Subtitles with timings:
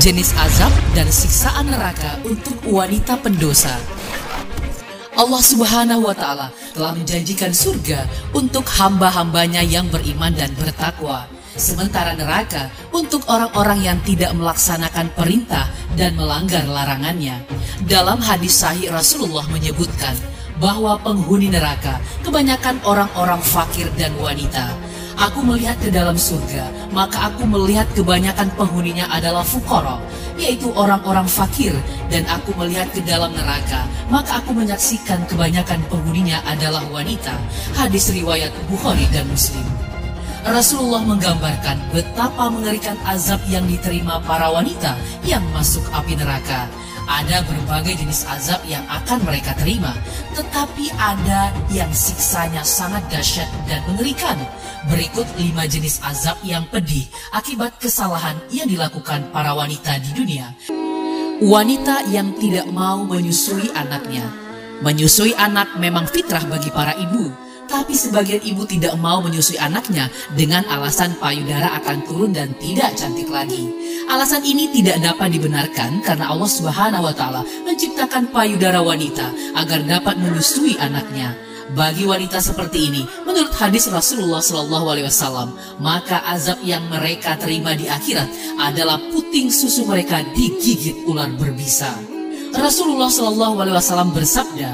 [0.00, 3.76] jenis azab dan siksaan neraka untuk wanita pendosa.
[5.12, 12.72] Allah Subhanahu wa Ta'ala telah menjanjikan surga untuk hamba-hambanya yang beriman dan bertakwa, sementara neraka
[12.96, 15.68] untuk orang-orang yang tidak melaksanakan perintah
[16.00, 17.44] dan melanggar larangannya.
[17.84, 20.16] Dalam hadis sahih Rasulullah menyebutkan
[20.56, 24.72] bahwa penghuni neraka kebanyakan orang-orang fakir dan wanita.
[25.20, 30.00] Aku melihat ke dalam surga, maka aku melihat kebanyakan penghuninya adalah fukara,
[30.40, 31.76] yaitu orang-orang fakir,
[32.08, 37.36] dan aku melihat ke dalam neraka, maka aku menyaksikan kebanyakan penghuninya adalah wanita.
[37.76, 39.60] Hadis riwayat Bukhari dan Muslim.
[40.40, 44.96] Rasulullah menggambarkan betapa mengerikan azab yang diterima para wanita
[45.28, 46.64] yang masuk api neraka.
[47.04, 49.92] Ada berbagai jenis azab yang akan mereka terima,
[50.32, 54.38] tetapi ada yang siksanya sangat dahsyat dan mengerikan.
[54.88, 57.04] Berikut lima jenis azab yang pedih
[57.36, 60.56] akibat kesalahan yang dilakukan para wanita di dunia.
[61.44, 64.24] Wanita yang tidak mau menyusui anaknya.
[64.80, 67.28] Menyusui anak memang fitrah bagi para ibu,
[67.68, 73.28] tapi sebagian ibu tidak mau menyusui anaknya dengan alasan payudara akan turun dan tidak cantik
[73.28, 73.68] lagi.
[74.08, 79.28] Alasan ini tidak dapat dibenarkan karena Allah Subhanahu wa taala menciptakan payudara wanita
[79.60, 81.49] agar dapat menyusui anaknya.
[81.70, 87.78] Bagi wanita seperti ini, menurut hadis Rasulullah Shallallahu Alaihi Wasallam, maka azab yang mereka terima
[87.78, 88.26] di akhirat
[88.58, 91.94] adalah puting susu mereka digigit ular berbisa.
[92.50, 94.70] Rasulullah Shallallahu Alaihi Wasallam bersabda,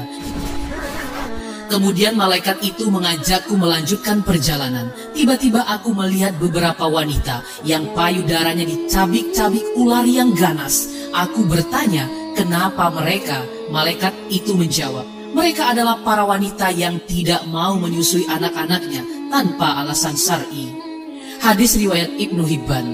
[1.67, 4.87] Kemudian malaikat itu mengajakku melanjutkan perjalanan.
[5.11, 10.87] Tiba-tiba aku melihat beberapa wanita yang payudaranya dicabik-cabik ular yang ganas.
[11.11, 12.07] Aku bertanya,
[12.39, 13.43] kenapa mereka?
[13.67, 15.03] Malaikat itu menjawab,
[15.35, 20.71] mereka adalah para wanita yang tidak mau menyusui anak-anaknya tanpa alasan syar'i.
[21.43, 22.87] Hadis riwayat Ibnu Hibban.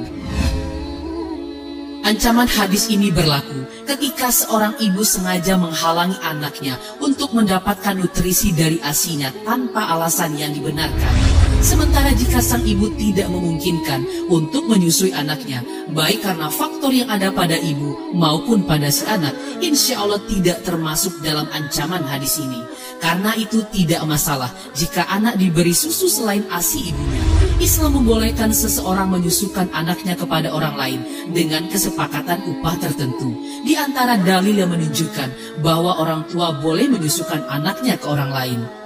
[2.04, 9.32] Ancaman hadis ini berlaku ketika seorang ibu sengaja menghalangi anaknya untuk mendapatkan nutrisi dari asinya
[9.48, 11.53] tanpa alasan yang dibenarkan.
[11.64, 15.64] Sementara jika sang ibu tidak memungkinkan untuk menyusui anaknya,
[15.96, 19.32] baik karena faktor yang ada pada ibu maupun pada si anak,
[19.64, 22.60] insya Allah tidak termasuk dalam ancaman hadis ini.
[23.00, 27.24] Karena itu tidak masalah jika anak diberi susu selain ASI ibunya.
[27.64, 31.00] Islam membolehkan seseorang menyusukan anaknya kepada orang lain
[31.32, 33.40] dengan kesepakatan upah tertentu.
[33.64, 38.83] Di antara dalil yang menunjukkan bahwa orang tua boleh menyusukan anaknya ke orang lain.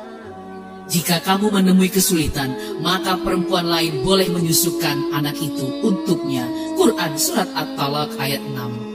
[0.87, 6.47] Jika kamu menemui kesulitan, maka perempuan lain boleh menyusukan anak itu untuknya.
[6.79, 8.87] Quran Surat At-Talaq ayat 6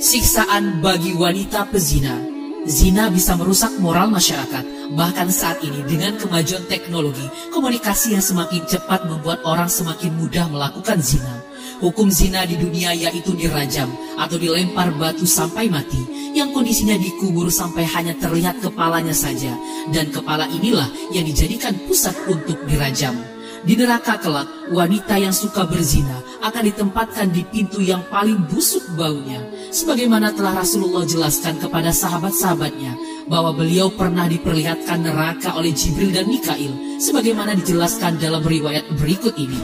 [0.00, 2.30] Siksaan bagi wanita pezina
[2.68, 4.92] Zina bisa merusak moral masyarakat.
[4.92, 7.24] Bahkan saat ini dengan kemajuan teknologi,
[7.56, 11.39] komunikasi yang semakin cepat membuat orang semakin mudah melakukan zina.
[11.80, 13.88] Hukum zina di dunia yaitu dirajam
[14.20, 19.56] atau dilempar batu sampai mati, yang kondisinya dikubur sampai hanya terlihat kepalanya saja,
[19.88, 20.86] dan kepala inilah
[21.16, 23.16] yang dijadikan pusat untuk dirajam.
[23.60, 29.40] Di neraka kelak, wanita yang suka berzina akan ditempatkan di pintu yang paling busuk baunya.
[29.68, 32.96] Sebagaimana telah Rasulullah jelaskan kepada sahabat-sahabatnya
[33.28, 37.00] bahwa beliau pernah diperlihatkan neraka oleh Jibril dan Mikail.
[37.00, 39.60] Sebagaimana dijelaskan dalam riwayat berikut ini.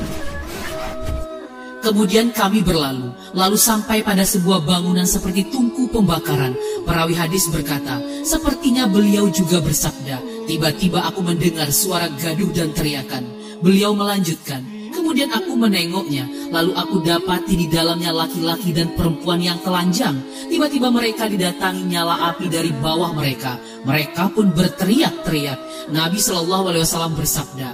[1.87, 6.51] Kemudian kami berlalu, lalu sampai pada sebuah bangunan seperti tungku pembakaran.
[6.83, 10.19] Perawi hadis berkata, sepertinya beliau juga bersabda,
[10.51, 13.23] tiba-tiba aku mendengar suara gaduh dan teriakan.
[13.63, 20.17] Beliau melanjutkan, kemudian aku menengoknya, lalu aku dapati di dalamnya laki-laki dan perempuan yang telanjang.
[20.49, 23.61] Tiba-tiba mereka didatangi nyala api dari bawah mereka.
[23.85, 25.93] Mereka pun berteriak-teriak.
[25.93, 27.69] Nabi Shallallahu Alaihi Wasallam bersabda,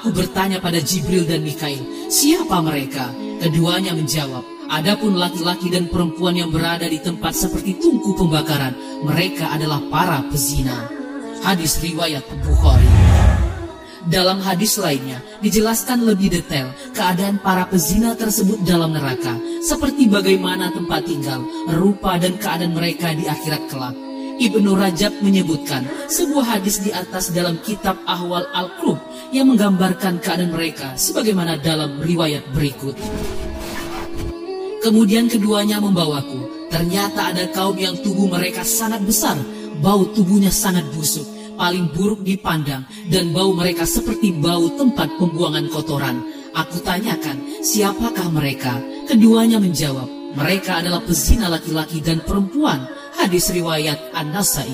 [0.00, 3.12] Aku bertanya pada Jibril dan Mikail, siapa mereka?
[3.38, 8.72] Keduanya menjawab, Adapun laki-laki dan perempuan yang berada di tempat seperti tungku pembakaran,
[9.04, 10.88] mereka adalah para pezina.
[11.44, 13.01] Hadis riwayat Bukhari.
[14.02, 21.06] Dalam hadis lainnya, dijelaskan lebih detail keadaan para pezina tersebut dalam neraka, seperti bagaimana tempat
[21.06, 21.38] tinggal,
[21.78, 23.94] rupa dan keadaan mereka di akhirat kelak.
[24.42, 28.98] Ibnu Rajab menyebutkan sebuah hadis di atas dalam kitab Ahwal Al-Qurb
[29.30, 32.98] yang menggambarkan keadaan mereka sebagaimana dalam riwayat berikut.
[34.82, 36.66] Kemudian keduanya membawaku.
[36.74, 39.38] Ternyata ada kaum yang tubuh mereka sangat besar,
[39.78, 46.20] bau tubuhnya sangat busuk, paling buruk dipandang, dan bau mereka seperti bau tempat pembuangan kotoran.
[46.52, 48.76] Aku tanyakan, siapakah mereka?
[49.08, 52.84] Keduanya menjawab, mereka adalah pezina laki-laki dan perempuan.
[53.16, 54.72] Hadis riwayat An-Nasai.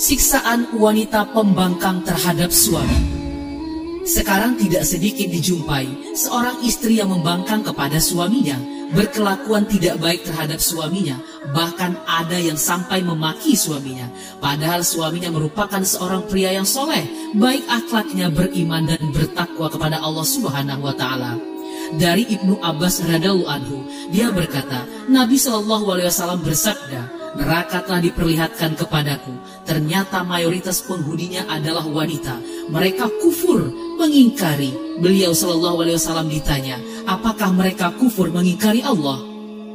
[0.00, 3.20] Siksaan wanita pembangkang terhadap suami.
[4.08, 8.56] Sekarang tidak sedikit dijumpai seorang istri yang membangkang kepada suaminya,
[8.94, 11.18] berkelakuan tidak baik terhadap suaminya,
[11.54, 14.10] bahkan ada yang sampai memaki suaminya.
[14.42, 17.06] Padahal suaminya merupakan seorang pria yang soleh,
[17.38, 21.38] baik akhlaknya beriman dan bertakwa kepada Allah Subhanahu wa taala.
[21.90, 23.82] Dari Ibnu Abbas radhiallahu anhu,
[24.14, 27.02] dia berkata, Nabi Shallallahu alaihi wasallam bersabda,
[27.34, 29.34] neraka telah diperlihatkan kepadaku.
[29.66, 32.38] Ternyata mayoritas penghuninya adalah wanita.
[32.70, 34.72] Mereka kufur, mengingkari.
[35.04, 39.20] Beliau Shallallahu Alaihi Wasallam ditanya, apakah mereka kufur mengingkari Allah?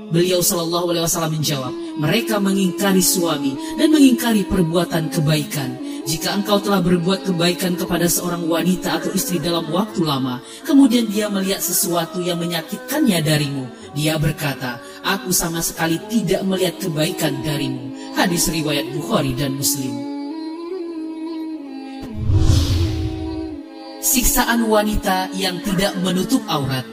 [0.09, 5.77] Beliau Shallallahu Alaihi Wasallam menjawab, mereka mengingkari suami dan mengingkari perbuatan kebaikan.
[6.05, 11.25] Jika engkau telah berbuat kebaikan kepada seorang wanita atau istri dalam waktu lama, kemudian dia
[11.33, 13.65] melihat sesuatu yang menyakitkannya darimu,
[13.97, 17.89] dia berkata, aku sama sekali tidak melihat kebaikan darimu.
[18.13, 20.14] Hadis riwayat Bukhari dan Muslim.
[24.05, 26.85] Siksaan wanita yang tidak menutup aurat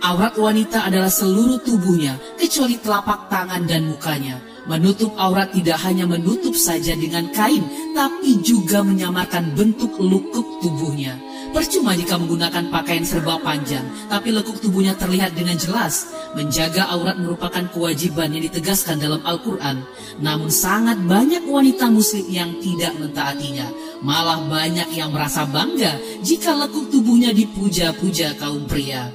[0.00, 4.40] Aurat wanita adalah seluruh tubuhnya, kecuali telapak tangan dan mukanya.
[4.64, 7.62] Menutup aurat tidak hanya menutup saja dengan kain,
[7.92, 11.20] tapi juga menyamarkan bentuk lukuk tubuhnya.
[11.52, 16.08] Percuma jika menggunakan pakaian serba panjang, tapi lekuk tubuhnya terlihat dengan jelas.
[16.32, 19.84] Menjaga aurat merupakan kewajiban yang ditegaskan dalam Al-Quran.
[20.24, 23.68] Namun sangat banyak wanita muslim yang tidak mentaatinya.
[24.00, 29.12] Malah banyak yang merasa bangga jika lekuk tubuhnya dipuja-puja kaum pria.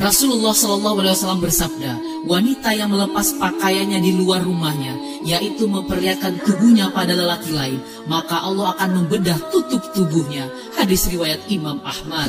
[0.00, 1.92] Rasulullah SAW bersabda,
[2.26, 8.76] wanita yang melepas pakaiannya di luar rumahnya, yaitu memperlihatkan tubuhnya pada lelaki lain, maka Allah
[8.76, 10.48] akan membedah tutup tubuhnya.
[10.76, 12.28] Hadis riwayat Imam Ahmad.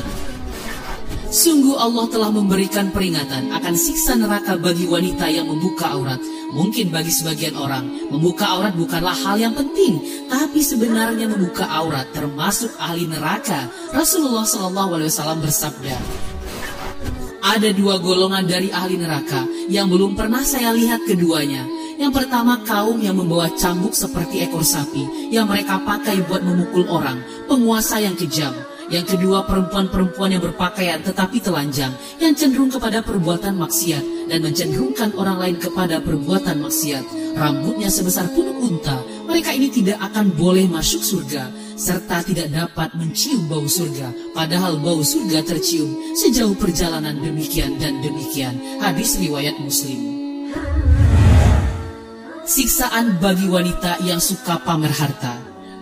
[1.32, 6.20] Sungguh Allah telah memberikan peringatan akan siksa neraka bagi wanita yang membuka aurat.
[6.52, 9.96] Mungkin bagi sebagian orang, membuka aurat bukanlah hal yang penting,
[10.28, 13.64] tapi sebenarnya membuka aurat termasuk ahli neraka.
[13.96, 15.96] Rasulullah SAW bersabda,
[17.42, 21.66] ada dua golongan dari ahli neraka yang belum pernah saya lihat keduanya.
[21.98, 27.20] Yang pertama kaum yang membawa cambuk seperti ekor sapi yang mereka pakai buat memukul orang,
[27.50, 28.54] penguasa yang kejam.
[28.90, 35.38] Yang kedua perempuan-perempuan yang berpakaian tetapi telanjang yang cenderung kepada perbuatan maksiat dan mencenderungkan orang
[35.38, 37.04] lain kepada perbuatan maksiat.
[37.32, 41.48] Rambutnya sebesar punuk unta, mereka ini tidak akan boleh masuk surga
[41.82, 48.54] serta tidak dapat mencium bau surga, padahal bau surga tercium sejauh perjalanan demikian dan demikian.
[48.78, 49.98] Hadis riwayat Muslim.
[52.46, 55.34] Siksaan bagi wanita yang suka pamer harta.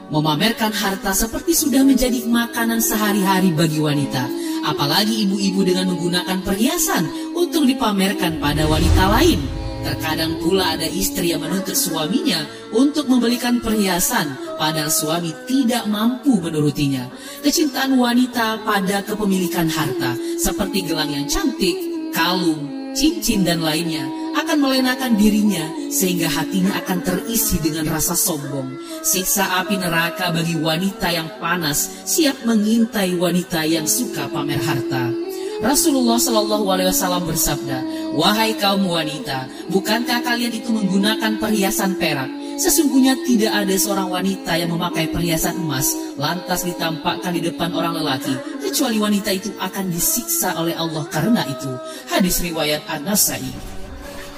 [0.08, 4.26] Memamerkan harta seperti sudah menjadi makanan sehari-hari bagi wanita,
[4.66, 7.06] apalagi ibu-ibu dengan menggunakan perhiasan
[7.36, 9.59] untuk dipamerkan pada wanita lain.
[9.80, 17.08] Terkadang pula ada istri yang menuntut suaminya untuk membelikan perhiasan, padahal suami tidak mampu menurutinya.
[17.40, 21.76] Kecintaan wanita pada kepemilikan harta, seperti gelang yang cantik,
[22.12, 28.78] kalung, cincin, dan lainnya, akan melenakan dirinya sehingga hatinya akan terisi dengan rasa sombong.
[29.02, 35.29] Siksa api neraka bagi wanita yang panas siap mengintai wanita yang suka pamer harta.
[35.60, 37.78] Rasulullah Shallallahu Alaihi Wasallam bersabda,
[38.16, 42.32] wahai kaum wanita, bukankah kalian itu menggunakan perhiasan perak?
[42.56, 48.32] Sesungguhnya tidak ada seorang wanita yang memakai perhiasan emas lantas ditampakkan di depan orang lelaki,
[48.60, 51.72] kecuali wanita itu akan disiksa oleh Allah karena itu.
[52.08, 53.79] Hadis riwayat An-Nasai.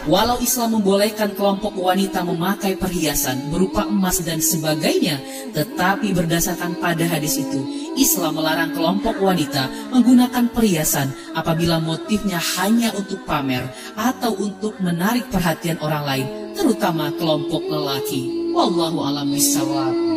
[0.02, 5.22] Walau Islam membolehkan kelompok wanita memakai perhiasan berupa emas dan sebagainya,
[5.54, 7.62] tetapi berdasarkan pada hadis itu,
[7.94, 13.62] Islam melarang kelompok wanita menggunakan perhiasan apabila motifnya hanya untuk pamer
[13.94, 16.26] atau untuk menarik perhatian orang lain,
[16.58, 18.50] terutama kelompok lelaki.
[18.50, 20.11] Wallahu a'lam bishawab.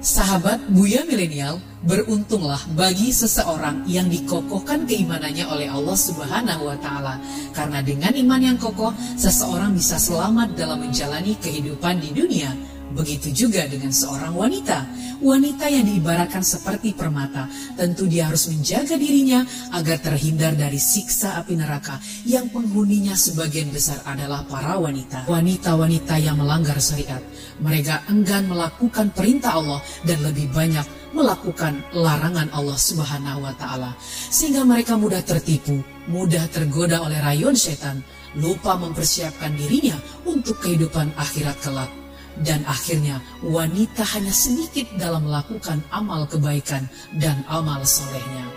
[0.00, 7.20] Sahabat Buya Milenial, beruntunglah bagi seseorang yang dikokohkan keimanannya oleh Allah Subhanahu wa taala.
[7.52, 12.48] Karena dengan iman yang kokoh, seseorang bisa selamat dalam menjalani kehidupan di dunia
[12.90, 14.82] Begitu juga dengan seorang wanita.
[15.20, 19.44] Wanita yang diibaratkan seperti permata, tentu dia harus menjaga dirinya
[19.76, 25.28] agar terhindar dari siksa api neraka yang penghuninya sebagian besar adalah para wanita.
[25.30, 27.22] Wanita-wanita yang melanggar syariat.
[27.60, 33.92] Mereka enggan melakukan perintah Allah dan lebih banyak melakukan larangan Allah Subhanahu wa taala
[34.30, 38.00] sehingga mereka mudah tertipu, mudah tergoda oleh rayuan setan,
[38.38, 41.99] lupa mempersiapkan dirinya untuk kehidupan akhirat kelak
[42.40, 46.88] dan akhirnya wanita hanya sedikit dalam melakukan amal kebaikan
[47.20, 48.48] dan amal solehnya.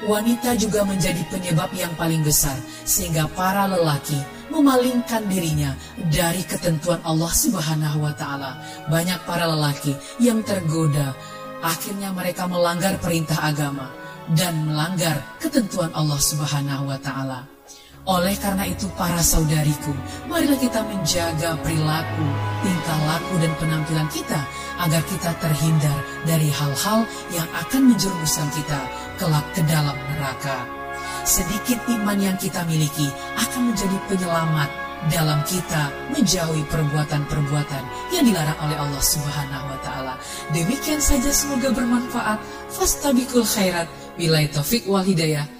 [0.00, 2.56] Wanita juga menjadi penyebab yang paling besar
[2.88, 4.16] sehingga para lelaki
[4.48, 5.76] memalingkan dirinya
[6.08, 8.56] dari ketentuan Allah Subhanahu wa taala.
[8.88, 11.12] Banyak para lelaki yang tergoda
[11.60, 13.92] akhirnya mereka melanggar perintah agama
[14.32, 17.59] dan melanggar ketentuan Allah Subhanahu wa taala.
[18.08, 19.92] Oleh karena itu para saudariku,
[20.24, 22.26] marilah kita menjaga perilaku,
[22.64, 24.40] tingkah laku dan penampilan kita
[24.80, 27.04] agar kita terhindar dari hal-hal
[27.36, 28.80] yang akan menjerumuskan kita
[29.20, 30.64] kelak ke dalam neraka.
[31.28, 34.70] Sedikit iman yang kita miliki akan menjadi penyelamat
[35.12, 37.82] dalam kita menjauhi perbuatan-perbuatan
[38.16, 40.14] yang dilarang oleh Allah Subhanahu wa taala.
[40.52, 42.40] Demikian saja semoga bermanfaat.
[42.72, 43.88] Fastabikul khairat.
[44.16, 45.59] Bilai taufik wal hidayah.